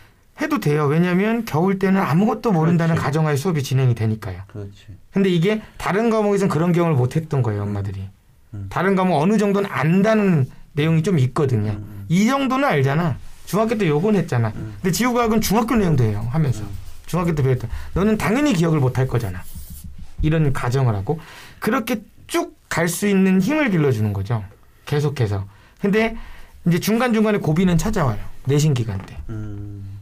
해도 0.40 0.60
돼요. 0.60 0.86
왜냐하면 0.86 1.44
겨울 1.44 1.78
때는 1.78 2.00
아무것도 2.00 2.52
모른다는 2.52 2.94
그렇지. 2.94 3.04
가정하에 3.04 3.36
수업이 3.36 3.62
진행이 3.62 3.94
되니까요. 3.94 4.42
그렇지. 4.48 4.86
근데 5.12 5.28
이게 5.30 5.62
다른 5.78 6.10
과목에서는 6.10 6.50
그런 6.50 6.72
경험을 6.72 6.96
못 6.96 7.16
했던 7.16 7.42
거예요, 7.42 7.62
엄마들이. 7.62 8.02
음. 8.54 8.66
다른 8.68 8.96
과목 8.96 9.16
어느 9.20 9.38
정도는 9.38 9.68
안다는 9.70 10.46
내용이 10.74 11.02
좀 11.02 11.18
있거든요. 11.20 11.72
음. 11.72 12.04
이 12.08 12.26
정도는 12.26 12.66
알잖아. 12.68 13.16
중학교 13.46 13.78
때 13.78 13.88
요건 13.88 14.16
했잖아. 14.16 14.52
음. 14.56 14.74
근데 14.82 14.92
지구과학은 14.92 15.40
중학교 15.40 15.74
내용도 15.76 16.04
해요, 16.04 16.26
하면서. 16.30 16.64
중학교 17.06 17.34
때 17.34 17.42
배웠던. 17.42 17.70
너는 17.94 18.18
당연히 18.18 18.52
기억을 18.52 18.78
못 18.80 18.98
할 18.98 19.06
거잖아. 19.06 19.42
이런 20.22 20.52
가정을 20.52 20.94
하고. 20.94 21.18
그렇게 21.60 22.02
쭉 22.26 22.56
갈 22.68 22.88
수 22.88 23.06
있는 23.06 23.40
힘을 23.40 23.70
길러주는 23.70 24.12
거죠. 24.12 24.44
계속해서. 24.86 25.46
근데 25.80 26.16
이제 26.66 26.78
중간 26.80 27.14
중간에 27.14 27.38
고비는 27.38 27.78
찾아와요. 27.78 28.18
내신 28.44 28.74
기간 28.74 28.98
때. 29.06 29.16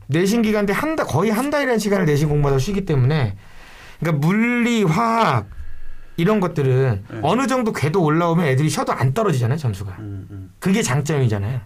음. 0.07 0.13
내신 0.13 0.43
기간 0.43 0.67
때한 0.67 0.97
달 0.97 1.07
거의 1.07 1.31
한 1.31 1.51
달이라는 1.51 1.79
시간을 1.79 2.07
내신 2.07 2.29
공부하다 2.29 2.59
쉬기 2.59 2.85
때문에 2.85 3.37
그러니까 4.01 4.27
물리, 4.27 4.83
화학 4.85 5.47
이런 6.17 6.41
것들은 6.41 7.05
네. 7.11 7.19
어느 7.23 7.47
정도 7.47 7.73
궤도 7.73 8.03
올라오면 8.03 8.47
애들이 8.47 8.69
쉬어도 8.69 8.93
안 8.93 9.15
떨어지잖아요 9.15 9.59
점수가. 9.59 9.97
음. 9.99 10.27
음. 10.31 10.51
그게 10.61 10.83
장점이잖아요. 10.83 11.61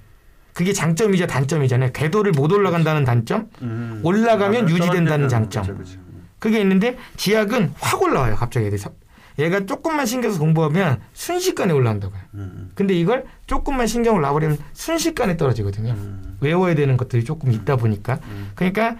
그게 0.54 0.72
장점이자 0.72 1.26
단점이잖아요. 1.26 1.92
궤도를 1.92 2.32
못 2.32 2.50
올라간다는 2.50 3.04
단점, 3.04 3.48
음. 3.62 4.00
올라가면 4.02 4.66
아, 4.66 4.68
유지된다는 4.68 5.28
장점. 5.28 5.62
그쵸, 5.64 5.76
그쵸. 5.76 5.98
그게 6.38 6.60
있는데 6.60 6.96
지학은 7.16 7.72
확 7.78 8.02
올라와요. 8.02 8.34
갑자기 8.36 8.66
애들이. 8.66 8.80
서- 8.80 8.90
얘가 9.38 9.64
조금만 9.66 10.04
신경 10.04 10.32
써서 10.32 10.40
공부하면 10.42 11.00
순식간에 11.12 11.72
올라온다고요. 11.72 12.18
음. 12.34 12.70
근데 12.74 12.94
이걸 12.94 13.24
조금만 13.46 13.86
신경을 13.86 14.20
놔버리면 14.20 14.58
순식간에 14.72 15.36
떨어지거든요. 15.36 15.94
음. 16.40 16.44
외워야 16.44 16.74
되는 16.74 16.96
것들이 16.96 17.24
조금 17.24 17.52
있다 17.52 17.76
보니까. 17.76 18.18
음. 18.24 18.52
그러니까 18.54 18.96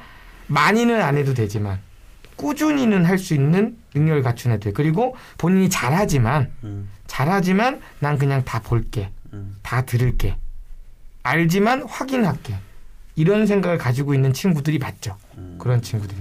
많이는 0.47 1.01
안 1.03 1.17
해도 1.17 1.35
되지만 1.35 1.79
꾸준히는 2.37 3.05
할 3.05 3.19
수 3.19 3.35
있는 3.35 3.77
능력을 3.95 4.23
갖춘 4.23 4.53
애들. 4.53 4.73
그리고 4.73 5.17
본인이 5.39 5.69
잘하지만 5.69 6.51
음. 6.65 6.89
잘하지만 7.07 7.81
난 7.99 8.17
그냥 8.19 8.45
다 8.45 8.61
볼게. 8.61 9.11
음. 9.33 9.57
다 9.63 9.83
들을게. 9.83 10.37
알지만 11.23 11.83
확인할게. 11.83 12.55
이런 13.17 13.47
생각을 13.47 13.79
가지고 13.79 14.15
있는 14.15 14.33
친구들이 14.33 14.79
맞죠. 14.79 15.17
음. 15.37 15.57
그런 15.59 15.83
친구들이. 15.83 16.17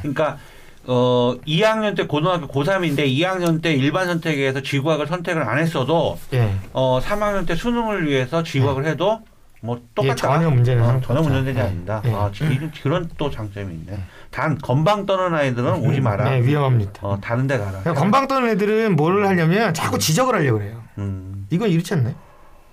그러니까 0.00 0.38
어 0.86 1.36
2학년 1.46 1.96
때 1.96 2.06
고등학교 2.06 2.48
고3인데 2.48 3.06
2학년 3.06 3.62
때 3.62 3.72
일반 3.72 4.06
선택에서 4.06 4.60
지구학을 4.60 5.06
선택을 5.06 5.42
안 5.48 5.58
했어도 5.58 6.18
예. 6.34 6.54
어 6.72 7.00
3학년 7.00 7.46
때 7.46 7.54
수능을 7.54 8.06
위해서 8.06 8.42
지구학을 8.42 8.84
해도 8.84 9.20
뭐 9.64 9.80
똑같다. 9.94 10.12
예, 10.12 10.16
전혀 10.16 10.50
문제는 10.50 10.84
어. 10.84 11.00
전혀 11.02 11.22
문제되지 11.22 11.58
예. 11.58 11.62
않는다. 11.62 12.02
예. 12.04 12.12
아, 12.12 12.30
지- 12.30 12.44
이런 12.44 12.70
그런 12.82 13.10
또 13.16 13.30
장점이 13.30 13.72
있네. 13.74 13.98
단 14.30 14.58
건방 14.58 15.06
떠는 15.06 15.34
아이들은 15.34 15.76
오지 15.86 16.02
마라. 16.02 16.28
네, 16.28 16.42
위험합니다. 16.42 16.92
어 17.00 17.18
다른 17.18 17.46
데 17.46 17.56
가라. 17.56 17.70
그러니까 17.80 17.94
건방 17.94 18.28
떠는 18.28 18.50
애들은 18.50 18.94
뭘 18.94 19.24
하려면 19.26 19.72
자꾸 19.72 19.98
지적을 19.98 20.34
하려고 20.34 20.58
그래요. 20.58 20.82
음. 20.98 21.46
이건 21.48 21.70
이렇지 21.70 21.94
않나요? 21.94 22.14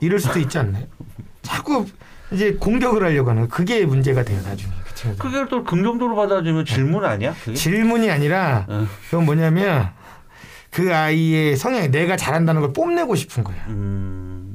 이럴 0.01 0.19
수도 0.19 0.38
있지 0.39 0.57
않나요? 0.57 0.83
자꾸 1.41 1.86
이제 2.31 2.55
공격을 2.60 3.03
하려고 3.05 3.29
하는 3.29 3.43
거. 3.48 3.55
그게 3.55 3.86
문제가 3.86 4.24
돼요 4.24 4.41
나중에 4.43 4.74
그. 5.01 5.15
그게 5.17 5.45
또 5.50 5.63
긍정적으로 5.63 6.17
받아주면 6.17 6.65
질문 6.65 7.05
아니야? 7.05 7.33
그게? 7.41 7.53
질문이 7.55 8.12
아니라 8.12 8.65
어. 8.67 8.86
그건 9.10 9.25
뭐냐면 9.25 9.91
그 10.69 10.93
아이의 10.93 11.55
성향 11.55 11.89
내가 11.89 12.17
잘한다는 12.17 12.60
걸 12.62 12.74
뽐내고 12.74 13.15
싶은 13.15 13.45
거야. 13.45 13.55
음. 13.69 14.50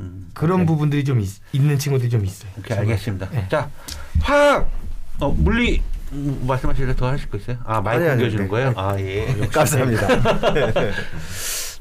음. 0.00 0.30
그런 0.34 0.60
네. 0.60 0.66
부분들이 0.66 1.04
좀 1.04 1.20
있, 1.20 1.28
있는 1.52 1.78
친구들이 1.78 2.10
좀 2.10 2.24
있어요. 2.24 2.50
오케이 2.58 2.76
알겠습니다. 2.78 3.28
네. 3.30 3.46
자 3.50 3.70
화학 4.20 4.68
어 5.18 5.30
물리 5.30 5.82
음, 6.12 6.44
말씀하실 6.46 6.86
때더 6.88 7.08
하실 7.08 7.28
거 7.28 7.38
있어요? 7.38 7.56
아 7.64 7.80
마이크 7.80 8.02
아니, 8.02 8.10
아니, 8.12 8.22
옮겨주는 8.22 8.44
네. 8.44 8.50
거예요? 8.50 8.72
아 8.76 8.98
예. 9.00 9.26
감사합니다. 9.52 10.52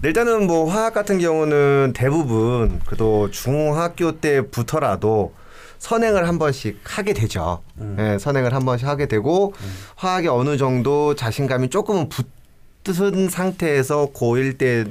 네, 0.01 0.09
일단은 0.09 0.47
뭐 0.47 0.69
화학 0.69 0.93
같은 0.93 1.19
경우는 1.19 1.93
대부분 1.95 2.79
그래도 2.85 3.29
중학교 3.31 4.19
때부터라도 4.19 5.33
선행을 5.77 6.27
한 6.27 6.39
번씩 6.39 6.79
하게 6.83 7.13
되죠. 7.13 7.61
음. 7.77 7.95
예, 7.99 8.17
선행을 8.17 8.53
한 8.53 8.65
번씩 8.65 8.87
하게 8.87 9.07
되고 9.07 9.53
화학에 9.95 10.27
어느 10.27 10.57
정도 10.57 11.15
자신감이 11.15 11.69
조금은 11.69 12.09
붙은 12.09 13.29
상태에서 13.29 14.11
고1 14.13 14.57
때 14.57 14.85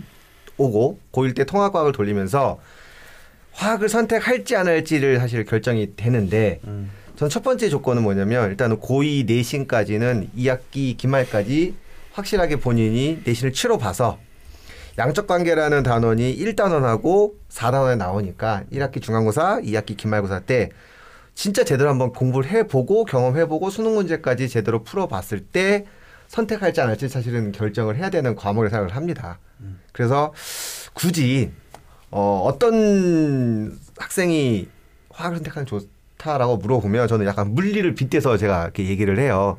오고 0.56 0.98
고1 1.12 1.34
때 1.34 1.44
통합과학을 1.44 1.92
돌리면서 1.92 2.58
화학을 3.54 3.88
선택할지 3.88 4.56
안 4.56 4.66
할지를 4.66 5.18
사실 5.18 5.44
결정이 5.44 5.96
되는데 5.96 6.60
음. 6.66 6.90
전첫 7.16 7.42
번째 7.42 7.68
조건은 7.68 8.02
뭐냐면 8.02 8.50
일단은 8.50 8.80
고2 8.80 9.26
내신까지는 9.26 10.30
2학기 10.36 10.96
기말까지 10.96 11.74
확실하게 12.12 12.56
본인이 12.56 13.20
내신을 13.24 13.52
치러 13.52 13.78
봐서 13.78 14.18
양적 14.98 15.26
관계라는 15.26 15.82
단원이 15.82 16.36
1단원하고 16.36 17.34
4단원에 17.48 17.96
나오니까 17.96 18.64
1학기 18.72 19.00
중간고사, 19.00 19.60
2학기 19.62 19.96
기말고사 19.96 20.40
때 20.40 20.70
진짜 21.34 21.64
제대로 21.64 21.90
한번 21.90 22.12
공부를 22.12 22.48
해보고 22.50 23.04
경험해보고 23.04 23.70
수능 23.70 23.94
문제까지 23.94 24.48
제대로 24.48 24.84
풀어봤을 24.84 25.40
때 25.40 25.84
선택할지 26.28 26.80
안 26.80 26.88
할지 26.88 27.08
사실은 27.08 27.52
결정을 27.52 27.96
해야 27.96 28.10
되는 28.10 28.34
과목을 28.36 28.70
생각을 28.70 28.94
합니다. 28.94 29.38
그래서 29.92 30.32
굳이 30.92 31.50
어, 32.16 32.42
어떤 32.46 33.76
학생이 33.98 34.68
화학을 35.10 35.38
선택하는 35.38 35.66
게 35.66 35.78
좋다라고 36.16 36.58
물어보면 36.58 37.08
저는 37.08 37.26
약간 37.26 37.52
물리를 37.54 37.92
빗대서 37.96 38.36
제가 38.36 38.62
이렇게 38.62 38.86
얘기를 38.86 39.18
해요. 39.18 39.58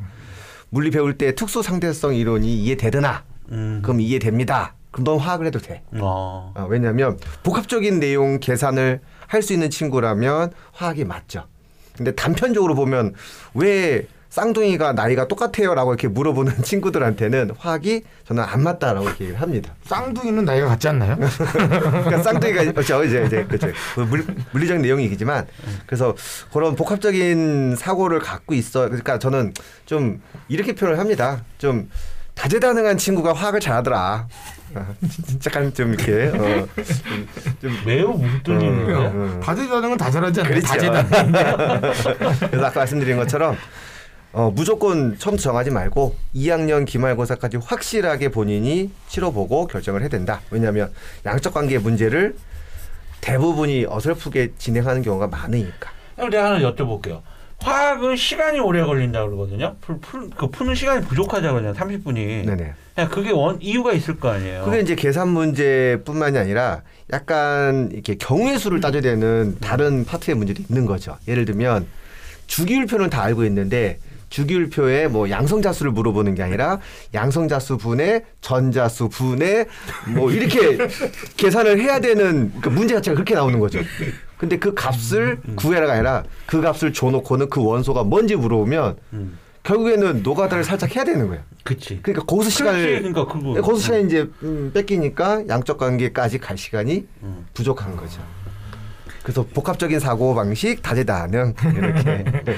물리 0.69 0.89
배울 0.89 1.17
때 1.17 1.35
특수 1.35 1.61
상대성 1.61 2.15
이론이 2.15 2.47
이해되드나? 2.63 3.25
음. 3.51 3.81
그럼 3.83 3.99
이해됩니다. 3.99 4.73
그럼 4.91 5.03
넌 5.03 5.17
화학을 5.19 5.45
해도 5.47 5.59
돼. 5.59 5.83
어. 5.99 6.53
어, 6.55 6.65
왜냐하면 6.69 7.19
복합적인 7.43 7.99
내용 7.99 8.39
계산을 8.39 9.01
할 9.27 9.41
수 9.41 9.51
있는 9.51 9.69
친구라면 9.69 10.53
화학이 10.71 11.03
맞죠. 11.03 11.47
근데 11.97 12.15
단편적으로 12.15 12.73
보면 12.73 13.15
왜 13.53 14.07
쌍둥이가 14.35 14.91
나이가 14.91 15.29
똑같아요라고 15.29 15.93
이렇게 15.93 16.09
물어보는 16.09 16.57
친구들한테는 16.63 17.51
화학이 17.57 18.01
저는 18.27 18.43
안 18.43 18.63
맞다라고 18.63 19.07
이렇게 19.07 19.23
얘기를 19.23 19.41
합니다. 19.41 19.73
쌍둥이는 19.85 20.43
나이가 20.43 20.67
같지 20.67 20.89
않나요? 20.89 21.15
그러니까 21.39 22.21
쌍둥이가 22.21 22.73
그렇죠 22.73 23.01
이제 23.05 23.23
이제 23.25 23.45
그렇죠 23.45 23.69
그 23.95 24.01
물, 24.01 24.25
물리적 24.51 24.79
내용이지만 24.81 25.47
그래서 25.85 26.13
그런 26.51 26.75
복합적인 26.75 27.77
사고를 27.77 28.19
갖고 28.19 28.53
있어 28.53 28.87
그러니까 28.87 29.19
저는 29.19 29.53
좀 29.85 30.21
이렇게 30.49 30.75
표현을 30.75 30.99
합니다 30.99 31.41
좀 31.57 31.89
다재다능한 32.33 32.97
친구가 32.97 33.31
화학을 33.31 33.61
잘하더라 33.61 34.27
어, 34.75 34.95
약간 35.45 35.73
좀 35.73 35.93
이렇게 35.93 36.27
어, 36.37 36.67
좀, 36.75 37.27
좀 37.61 37.77
매우 37.85 38.09
어, 38.09 38.17
거예요. 38.17 38.99
어. 39.15 39.39
다재다능은 39.41 39.95
다 39.95 40.11
잘하지 40.11 40.41
않나요? 40.41 40.55
그렇죠. 40.59 40.67
다재다능. 40.67 41.81
그래서 42.51 42.65
아까 42.65 42.79
말씀드린 42.81 43.15
것처럼 43.15 43.55
어, 44.35 44.51
무조건 44.53 45.17
처음 45.17 45.37
정하지 45.37 45.71
말고 45.71 46.13
2학년 46.35 46.85
기말고사까지 46.85 47.55
확실하게 47.55 48.27
본인이 48.27 48.91
치러보고 49.07 49.67
결정을 49.67 50.01
해야 50.01 50.09
된다. 50.09 50.41
왜냐하면 50.51 50.91
양적 51.25 51.53
관계 51.53 51.77
문제를 51.77 52.35
대부분이 53.21 53.85
어설프게 53.87 54.51
진행하는 54.57 55.03
경우가 55.03 55.27
많으니까. 55.27 55.89
그럼 56.17 56.29
내가 56.31 56.47
하나 56.51 56.59
여쭤볼게요. 56.59 57.21
화학은 57.61 58.17
시간이 58.17 58.59
오래 58.59 58.83
걸린다 58.83 59.23
그러거든요. 59.23 59.77
풀, 59.79 59.99
풀, 60.01 60.29
그 60.31 60.47
푸는 60.47 60.75
시간이 60.75 61.05
부족하다 61.05 61.53
그러잖아요. 61.53 61.73
30분이. 61.73 62.45
네네. 62.45 62.73
그냥 62.93 63.09
그게 63.09 63.31
원 63.31 63.57
이유가 63.61 63.93
있을 63.93 64.19
거 64.19 64.31
아니에요. 64.31 64.65
그게 64.65 64.81
이제 64.81 64.95
계산 64.95 65.29
문제뿐만이 65.29 66.37
아니라 66.37 66.81
약간 67.13 67.89
이렇게 67.93 68.15
경우의 68.15 68.59
수를 68.59 68.81
따져야 68.81 69.01
되는 69.01 69.57
다른 69.61 70.03
파트의 70.03 70.35
문제도 70.35 70.61
있는 70.61 70.85
거죠. 70.85 71.15
예를 71.25 71.45
들면 71.45 71.87
주기율표는 72.47 73.09
다 73.09 73.23
알고 73.23 73.45
있는데 73.45 73.97
주기율표에 74.29 75.07
뭐 75.07 75.29
양성자수를 75.29 75.91
물어보는 75.91 76.35
게 76.35 76.43
아니라 76.43 76.79
양성자수 77.13 77.77
분의 77.77 78.23
전자수 78.41 79.09
분의 79.09 79.67
뭐 80.13 80.31
이렇게 80.31 80.77
계산을 81.37 81.79
해야 81.79 81.99
되는 81.99 82.51
그 82.61 82.69
문제 82.69 82.95
자체가 82.95 83.15
그렇게 83.15 83.35
나오는 83.35 83.59
거죠. 83.59 83.79
근데 84.37 84.57
그 84.57 84.73
값을 84.73 85.39
구해라가 85.55 85.93
아니라 85.93 86.23
그 86.45 86.61
값을 86.61 86.93
줘놓고는 86.93 87.49
그 87.49 87.63
원소가 87.63 88.03
뭔지 88.03 88.35
물어보면 88.35 88.97
음. 89.13 89.37
결국에는 89.63 90.21
노가다를 90.21 90.63
살짝 90.63 90.95
해야 90.95 91.03
되는 91.03 91.27
거예요. 91.27 91.41
그치. 91.63 91.99
그러니까 92.01 92.25
거기서 92.25 92.49
시간을. 92.51 92.99
그러니까 92.99 93.25
그거. 93.25 93.55
네, 93.55 93.61
거기서 93.61 93.83
시간이 93.83 94.05
이제 94.05 94.29
음, 94.43 94.71
뺏기니까 94.73 95.47
양적 95.47 95.79
관계까지 95.79 96.37
갈 96.37 96.57
시간이 96.57 97.07
음. 97.23 97.47
부족한 97.53 97.95
거죠. 97.95 98.21
그래서 99.23 99.43
복합적인 99.43 99.99
사고 99.99 100.35
방식 100.35 100.83
다재다능 100.83 101.55
이렇게 101.75 102.25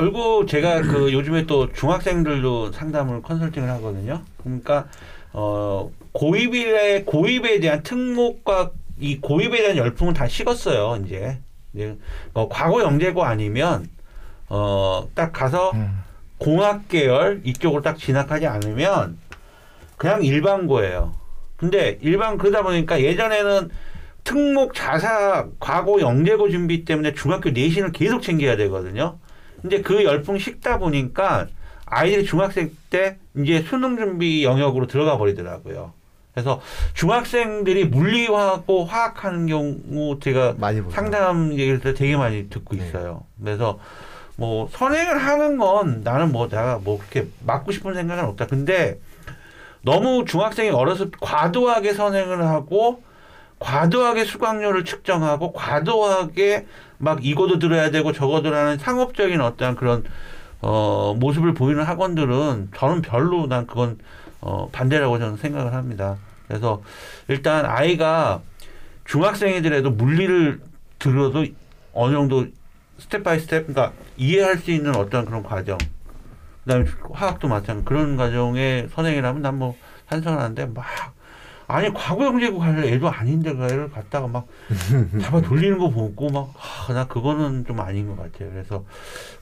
결국 0.00 0.46
제가 0.46 0.82
그 0.82 1.12
요즘에 1.12 1.46
또 1.46 1.72
중학생들도 1.72 2.70
상담을 2.70 3.22
컨설팅을 3.22 3.68
하거든요. 3.70 4.22
그러니까 4.42 4.86
어 5.32 5.90
고입에 6.12 7.02
고입에 7.02 7.58
대한 7.58 7.82
특목과 7.82 8.70
이 9.00 9.18
고입에 9.18 9.58
대한 9.62 9.76
열풍은 9.76 10.14
다 10.14 10.28
식었어요. 10.28 11.02
이제 11.04 11.38
이제 11.74 11.96
어, 12.34 12.48
과거 12.48 12.82
영재고 12.82 13.24
아니면 13.24 13.88
어 14.48 15.08
딱 15.14 15.32
가서 15.32 15.72
음. 15.72 16.02
공학 16.38 16.88
계열 16.88 17.40
이쪽으로 17.44 17.82
딱 17.82 17.98
진학하지 17.98 18.46
않으면 18.46 19.18
그냥 19.96 20.22
일반고예요. 20.22 21.14
근데 21.56 21.98
일반 22.00 22.38
그러다 22.38 22.62
보니까 22.62 23.00
예전에는 23.00 23.70
특목 24.22 24.72
자사 24.74 25.48
과거 25.58 26.00
영재고 26.00 26.48
준비 26.48 26.84
때문에 26.84 27.12
중학교 27.14 27.50
내신을 27.50 27.90
계속 27.90 28.22
챙겨야 28.22 28.56
되거든요. 28.56 29.18
근데 29.62 29.82
그 29.82 30.04
열풍 30.04 30.38
식다 30.38 30.78
보니까 30.78 31.46
아이들이 31.86 32.24
중학생 32.24 32.70
때 32.88 33.18
이제 33.36 33.62
수능 33.62 33.96
준비 33.96 34.44
영역으로 34.44 34.86
들어가 34.86 35.18
버리더라고요. 35.18 35.92
그래서 36.32 36.60
중학생들이 36.94 37.86
물리하고 37.86 38.84
화학하는 38.84 39.46
경우 39.46 40.18
제가 40.20 40.54
많이. 40.58 40.80
상담 40.90 41.52
얘기를 41.52 41.80
때 41.80 41.92
되게 41.92 42.16
많이 42.16 42.48
듣고 42.48 42.76
네. 42.76 42.86
있어요. 42.86 43.24
그래서 43.42 43.80
뭐 44.36 44.68
선행을 44.72 45.18
하는 45.18 45.58
건 45.58 46.02
나는 46.02 46.32
뭐 46.32 46.48
내가 46.48 46.78
뭐 46.82 46.98
그렇게 46.98 47.28
맞고 47.44 47.72
싶은 47.72 47.94
생각은 47.94 48.24
없다. 48.24 48.46
근데 48.46 48.98
너무 49.82 50.24
중학생이 50.24 50.70
어려서 50.70 51.10
과도하게 51.20 51.94
선행을 51.94 52.46
하고 52.46 53.02
과도하게 53.58 54.24
수강료를 54.24 54.84
측정하고 54.84 55.52
과도하게 55.52 56.66
막 57.00 57.24
이거도 57.24 57.58
들어야 57.58 57.90
되고 57.90 58.12
저거도 58.12 58.54
하는 58.54 58.78
상업적인 58.78 59.40
어떤 59.40 59.74
그런 59.74 60.04
어 60.60 61.16
모습을 61.18 61.54
보이는 61.54 61.82
학원들은 61.82 62.70
저는 62.76 63.02
별로 63.02 63.46
난 63.46 63.66
그건 63.66 63.98
어 64.40 64.68
반대라고 64.70 65.18
저는 65.18 65.36
생각을 65.38 65.72
합니다. 65.74 66.16
그래서 66.46 66.82
일단 67.28 67.64
아이가 67.64 68.42
중학생이더라도 69.06 69.90
물리를 69.90 70.60
들어도 70.98 71.46
어느 71.92 72.12
정도 72.12 72.46
step 72.98 73.24
by 73.24 73.40
step 73.40 73.66
그러니까 73.66 73.92
이해할 74.18 74.58
수 74.58 74.70
있는 74.70 74.94
어떤 74.94 75.24
그런 75.24 75.42
과정 75.42 75.78
그 75.78 76.70
다음에 76.70 76.84
화학도 77.12 77.48
마찬가지 77.48 77.84
그런 77.86 78.16
과정에 78.16 78.86
선행이라면 78.94 79.42
난 79.42 79.54
뭐 79.56 79.76
찬성하는데 80.10 80.66
막 80.66 80.84
아니 81.70 81.92
과고 81.94 82.24
영재고 82.24 82.58
갈 82.58 82.84
애도 82.84 83.08
아닌데 83.08 83.54
그 83.54 83.64
애를 83.64 83.90
갖다가 83.90 84.26
막 84.26 84.46
잡아 85.22 85.40
돌리는 85.40 85.78
거 85.78 85.90
보고 85.90 86.28
막 86.28 86.75
나 86.75 87.06
그거는 87.06 87.64
좀 87.66 87.80
아닌 87.80 88.06
것 88.08 88.16
같아요. 88.16 88.50
그래서 88.50 88.84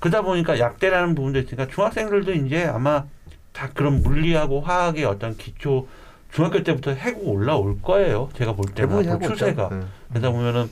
그러다 0.01 0.23
보니까 0.23 0.59
약대라는 0.59 1.15
부분도 1.15 1.41
있으니까 1.41 1.67
중학생들도 1.69 2.33
이제 2.35 2.65
아마 2.65 3.05
다 3.53 3.71
그런 3.75 4.03
물리하고 4.03 4.61
화학의 4.61 5.05
어떤 5.05 5.37
기초 5.37 5.89
중학교 6.33 6.63
때부터 6.63 6.91
해고 6.93 7.33
올라올 7.33 7.81
거예요. 7.81 8.29
제가 8.37 8.53
볼 8.53 8.67
때는 8.75 9.01
있죠. 9.01 9.33
추세가. 9.33 9.71
네. 9.71 9.81
그러다 10.11 10.31
보면은 10.31 10.71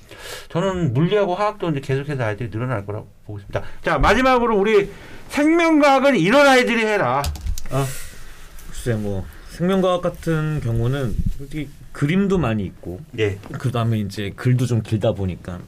저는 0.51 0.93
물리하고 0.93 1.35
화학도 1.35 1.71
이제 1.71 1.81
계속해서 1.81 2.23
아이들이 2.23 2.51
늘어날 2.51 2.85
거라고 2.85 3.09
보고 3.25 3.39
있습니다. 3.39 3.63
자 3.83 3.99
마지막으로 3.99 4.57
우리 4.59 4.91
생명과학은 5.29 6.17
이런 6.17 6.47
아이들이 6.47 6.85
해라. 6.85 7.23
어. 7.71 7.85
글쎄 8.69 8.95
뭐 8.95 9.25
생명과학 9.57 10.03
같은 10.03 10.61
경우는 10.61 11.17
솔직히 11.39 11.71
그림도 11.93 12.37
많이 12.37 12.63
있고 12.67 13.01
예. 13.19 13.39
그 13.53 13.73
다음에 13.73 13.99
이제 13.99 14.31
글도 14.37 14.67
좀 14.67 14.83
길다 14.83 15.13
보니까 15.13 15.61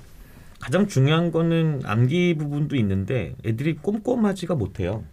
가장 0.61 0.89
중요한 0.89 1.33
거는 1.33 1.81
암기 1.85 2.35
부분도 2.35 2.77
있는데 2.77 3.35
애들이 3.47 3.77
꼼꼼하지가 3.77 4.57
못해요. 4.57 5.05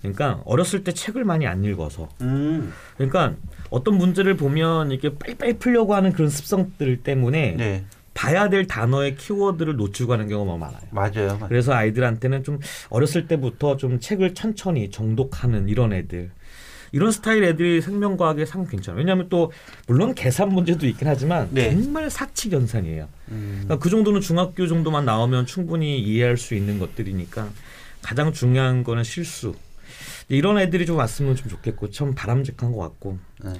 그러니까 0.00 0.42
어렸을 0.44 0.82
때 0.82 0.90
책을 0.90 1.24
많이 1.24 1.46
안 1.46 1.62
읽어서 1.62 2.08
음. 2.20 2.72
그러니까 2.96 3.34
어떤 3.70 3.96
문제를 3.96 4.36
보면 4.36 4.90
이렇게 4.90 5.16
빨리빨리 5.16 5.58
풀려고 5.58 5.94
하는 5.94 6.12
그런 6.12 6.28
습성들 6.28 7.04
때문에 7.04 7.54
네. 7.56 7.84
봐야 8.12 8.48
될 8.48 8.66
단어의 8.66 9.14
키워드를 9.14 9.76
놓치고 9.76 10.08
가는 10.08 10.28
경우가 10.28 10.56
많아요. 10.56 10.82
맞아요. 10.90 11.28
맞아요. 11.28 11.46
그래서 11.48 11.74
아이들한테는 11.74 12.42
좀 12.42 12.58
어렸을 12.88 13.28
때부터 13.28 13.76
좀 13.76 14.00
책을 14.00 14.34
천천히 14.34 14.90
정독하는 14.90 15.68
이런 15.68 15.92
애들 15.92 16.32
이런 16.92 17.10
스타일 17.10 17.44
애들이 17.44 17.80
생명과학에 17.80 18.44
상 18.46 18.66
괜찮아요. 18.66 18.98
왜냐하면 18.98 19.28
또 19.28 19.52
물론 19.86 20.14
계산 20.14 20.48
문제도 20.48 20.86
있긴 20.86 21.08
하지만 21.08 21.48
네. 21.52 21.70
정말 21.70 22.10
사치견산이에요. 22.10 23.08
음. 23.28 23.62
그러니까 23.64 23.78
그 23.78 23.90
정도는 23.90 24.20
중학교 24.20 24.66
정도만 24.66 25.04
나오면 25.04 25.46
충분히 25.46 25.98
이해할 26.00 26.36
수 26.36 26.54
있는 26.54 26.78
것들이니까 26.78 27.48
가장 28.02 28.32
중요한 28.32 28.84
거는 28.84 29.04
실수. 29.04 29.54
이런 30.28 30.58
애들이 30.58 30.86
좀 30.86 30.96
왔으면 30.96 31.36
좀 31.36 31.48
좋겠고 31.48 31.90
참 31.90 32.14
바람직한 32.14 32.72
것 32.72 32.78
같고. 32.78 33.18
네. 33.44 33.52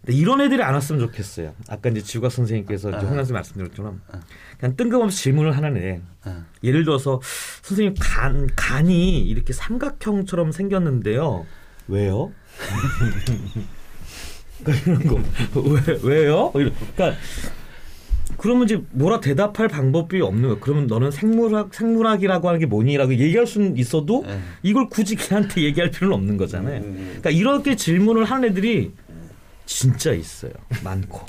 근데 0.00 0.16
이런 0.16 0.40
애들이 0.40 0.62
안 0.62 0.74
왔으면 0.74 1.00
좋겠어요. 1.00 1.54
아까 1.68 1.90
이제 1.90 2.00
지구학 2.00 2.32
선생님께서 2.32 2.88
이제 2.88 2.98
아. 2.98 3.00
홍 3.00 3.16
선생 3.16 3.34
말씀드렸처럼 3.34 4.00
아. 4.10 4.20
그냥 4.58 4.76
뜬금없이 4.76 5.22
질문을 5.24 5.56
하는 5.56 5.76
애. 5.76 6.00
어. 6.24 6.44
예를 6.64 6.84
들어서 6.84 7.20
선생님 7.62 7.94
간 7.98 8.48
간이 8.56 9.20
이렇게 9.20 9.52
삼각형처럼 9.52 10.52
생겼는데요. 10.52 11.46
왜요? 11.88 12.32
그러니까 14.64 14.92
이런 14.92 15.06
거. 15.06 15.20
왜 15.60 15.98
왜요? 16.02 16.50
그러니까 16.52 17.14
그러면 18.36 18.64
이제 18.64 18.82
뭐라 18.92 19.20
대답할 19.20 19.68
방법이 19.68 20.20
없는 20.20 20.48
거야. 20.48 20.58
그러면 20.60 20.86
너는 20.86 21.10
생물학 21.10 21.74
생물학이라고 21.74 22.48
하는 22.48 22.60
게 22.60 22.66
뭐니라고 22.66 23.12
얘기할 23.14 23.46
수는 23.46 23.76
있어도 23.76 24.24
네. 24.26 24.40
이걸 24.62 24.88
굳이 24.88 25.16
걔한테 25.16 25.62
얘기할 25.64 25.90
필요는 25.90 26.14
없는 26.14 26.36
거잖아요. 26.36 26.80
음. 26.80 27.06
그러니까 27.20 27.30
이렇게 27.30 27.76
질문을 27.76 28.24
하는 28.24 28.50
애들이 28.50 28.92
진짜 29.66 30.12
있어요. 30.12 30.52
많고. 30.82 31.26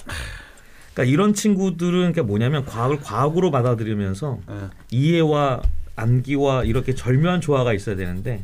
그러니까 0.94 1.12
이런 1.12 1.34
친구들은 1.34 1.91
그러니까 1.91 2.24
뭐냐면 2.24 2.65
과학을 2.65 3.00
과학으로 3.00 3.52
받아들이면서 3.52 4.39
네. 4.48 4.56
이해와 4.91 5.62
암기와 5.96 6.63
이렇게 6.65 6.96
절묘한 6.96 7.41
조화가 7.41 7.74
있어야 7.74 7.96
되는데 7.96 8.44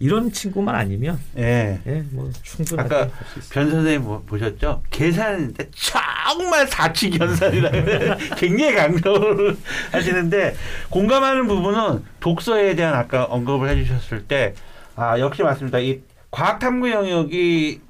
이런 0.00 0.32
친구만 0.32 0.74
아니면 0.74 1.20
예. 1.38 1.78
예, 1.86 2.02
뭐 2.10 2.30
충분하게 2.42 2.94
아까. 2.94 3.10
변 3.52 3.70
선생님 3.70 4.02
뭐 4.02 4.22
보셨죠? 4.26 4.82
계산인데 4.90 5.70
정말 5.72 6.66
사치 6.66 7.10
견산이라 7.10 7.70
굉장히 8.36 8.74
강조를 8.74 9.56
하시는데 9.92 10.56
공감하는 10.88 11.46
부분은 11.46 12.02
독서에 12.18 12.74
대한 12.74 12.94
아까 12.94 13.24
언급을 13.24 13.68
해주셨을 13.68 14.24
때 14.26 14.54
아 15.00 15.18
역시 15.18 15.42
맞습니다. 15.42 15.78
이 15.78 16.00
과학탐구 16.30 16.90
영역이 16.90 17.80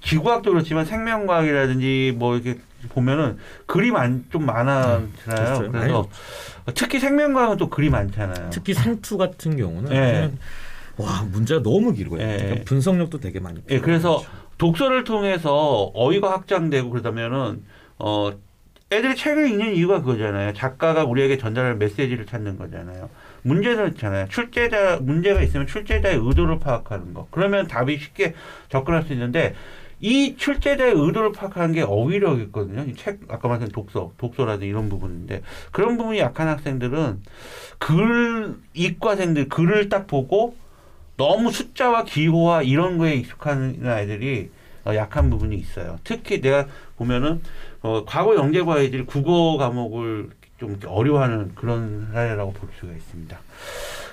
지구학도 0.00 0.52
그렇지만 0.52 0.86
생명과학이라든지 0.86 2.14
뭐 2.16 2.36
이렇게 2.36 2.58
보면은 2.88 3.36
글이 3.66 3.90
많, 3.90 4.24
좀 4.30 4.46
많아잖아요. 4.46 5.08
됐어요. 5.26 5.70
그래서 5.70 6.08
특히 6.74 7.00
생명과학은 7.00 7.58
또 7.58 7.68
글이 7.68 7.90
많잖아요. 7.90 8.48
특히 8.50 8.72
상투 8.72 9.18
같은 9.18 9.58
경우는 9.58 9.92
예. 9.92 10.30
와 10.98 11.22
문제가 11.30 11.62
너무 11.62 11.92
길고요. 11.92 12.20
예. 12.20 12.36
그러니까 12.36 12.64
분석력도 12.64 13.20
되게 13.20 13.40
많이. 13.40 13.60
예, 13.70 13.80
그래서 13.80 14.18
필요하죠. 14.18 14.48
독서를 14.58 15.04
통해서 15.04 15.90
어휘가 15.94 16.30
확장되고 16.32 16.90
그러다면은 16.90 17.62
어 17.98 18.32
애들이 18.90 19.14
책을 19.16 19.48
읽는 19.50 19.74
이유가 19.74 20.00
그거잖아요. 20.00 20.54
작가가 20.54 21.04
우리에게 21.04 21.36
전달할 21.38 21.76
메시지를 21.76 22.26
찾는 22.26 22.56
거잖아요. 22.58 23.08
문제는 23.42 23.88
있잖아요. 23.92 24.26
출제자 24.28 24.98
문제가 25.02 25.42
있으면 25.42 25.66
출제자의 25.66 26.16
의도를 26.20 26.58
파악하는 26.58 27.14
거. 27.14 27.28
그러면 27.30 27.66
답이 27.66 27.98
쉽게 27.98 28.34
접근할 28.70 29.02
수 29.04 29.12
있는데 29.12 29.54
이 30.00 30.36
출제자의 30.36 30.94
의도를 30.96 31.32
파악하는 31.32 31.74
게 31.74 31.82
어휘력이거든요. 31.82 32.84
이 32.90 32.94
책 32.94 33.20
아까 33.28 33.46
말씀 33.48 33.68
독서, 33.68 34.12
독서라든지 34.16 34.66
이런 34.66 34.88
부분인데 34.88 35.42
그런 35.70 35.98
부분이 35.98 36.18
약한 36.18 36.48
학생들은 36.48 37.20
글 37.78 38.56
이과생들 38.74 39.48
글을 39.48 39.88
딱 39.88 40.06
보고 40.06 40.56
너무 41.18 41.50
숫자와 41.50 42.04
기호와 42.04 42.62
이런 42.62 42.96
거에 42.96 43.16
익숙한 43.16 43.82
아이들이 43.84 44.50
어, 44.86 44.94
약한 44.94 45.28
부분이 45.28 45.56
있어요. 45.56 45.98
특히 46.04 46.40
내가 46.40 46.66
보면은 46.96 47.42
어, 47.82 48.04
과거 48.06 48.36
영재과 48.36 48.76
아이들이 48.76 49.04
국어 49.04 49.58
과목을 49.58 50.30
좀 50.58 50.80
어려워하는 50.86 51.54
그런 51.54 52.08
사례라고 52.12 52.52
볼 52.52 52.68
수가 52.80 52.92
있습니다. 52.92 53.38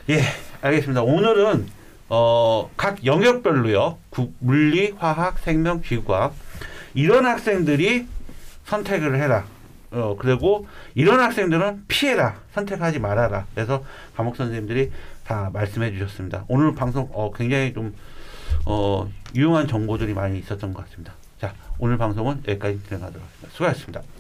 예, 0.09 0.21
알겠습니다. 0.61 1.03
오늘은 1.03 1.67
어, 2.09 2.69
각 2.75 3.05
영역별로요. 3.05 3.97
국, 4.09 4.35
물리, 4.39 4.93
화학, 4.97 5.39
생명, 5.39 5.81
지구과학 5.83 6.33
이런 6.95 7.25
학생들이 7.25 8.07
선택을 8.65 9.21
해라. 9.21 9.45
어, 9.91 10.15
그리고 10.19 10.67
이런 10.95 11.19
학생들은 11.19 11.85
피해라. 11.87 12.39
선택하지 12.53 12.99
말아라. 12.99 13.45
그래서 13.53 13.83
과목 14.15 14.35
선생님들이 14.35 14.91
다 15.25 15.49
말씀해 15.51 15.91
주셨습니다. 15.91 16.45
오늘 16.47 16.73
방송 16.75 17.09
어, 17.11 17.31
굉장히 17.33 17.73
좀 17.73 17.93
어, 18.65 19.09
유용한 19.33 19.67
정보들이 19.67 20.13
많이 20.13 20.39
있었던 20.39 20.73
것 20.73 20.85
같습니다. 20.85 21.13
자, 21.39 21.53
오늘 21.79 21.97
방송은 21.97 22.43
여기까지 22.47 22.79
진행하도록 22.83 23.21
하겠습니다. 23.21 23.49
수고하셨습니다. 23.51 24.01